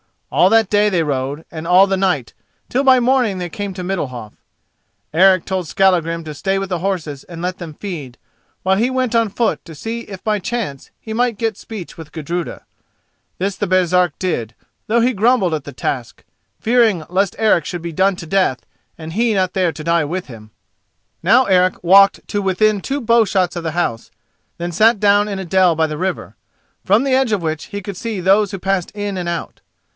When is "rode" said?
1.03-1.45